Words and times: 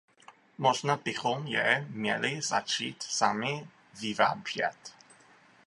Možná 0.57 0.97
bychom 0.97 1.47
je 1.47 1.85
měli 1.89 2.41
začít 2.41 3.03
sami 3.03 3.67
vyrábět. 4.01 4.93